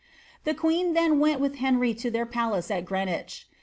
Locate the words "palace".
2.31-2.71